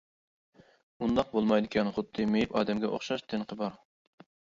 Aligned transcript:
ئۇنداق 1.03 1.29
بولمايدىكەن، 1.35 1.93
خۇددى 1.99 2.27
مېيىپ 2.35 2.59
ئادەمگە 2.59 2.93
ئوخشاش، 2.93 3.27
تىنىقى 3.31 3.63
بار. 3.65 3.83